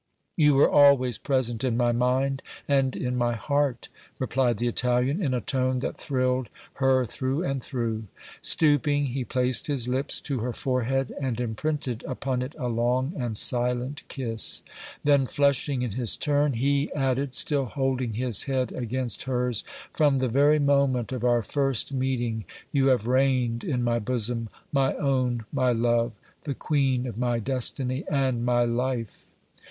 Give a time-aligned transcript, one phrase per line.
[0.35, 5.35] "You were always present in my mind and in my heart," replied the Italian in
[5.35, 6.49] a tone that thrilled
[6.81, 8.05] her through and through.
[8.41, 13.37] Stooping, he placed his lips to her forehead and imprinted upon it a long and
[13.37, 14.63] silent kiss;
[15.03, 19.63] then, flushing in his turn, he added, still holding his head against hers:
[19.93, 24.95] "From the very moment of our first meeting you have reigned in my bosom, my
[24.95, 29.27] own, my love, the queen of my destiny and my life!"